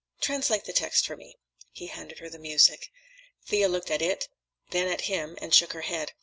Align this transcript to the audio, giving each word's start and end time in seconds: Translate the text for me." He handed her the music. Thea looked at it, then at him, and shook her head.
Translate 0.19 0.63
the 0.65 0.73
text 0.73 1.05
for 1.05 1.15
me." 1.15 1.37
He 1.69 1.85
handed 1.85 2.17
her 2.17 2.27
the 2.31 2.39
music. 2.39 2.89
Thea 3.45 3.69
looked 3.69 3.91
at 3.91 4.01
it, 4.01 4.29
then 4.71 4.87
at 4.87 5.01
him, 5.01 5.37
and 5.39 5.53
shook 5.53 5.73
her 5.73 5.81
head. 5.81 6.13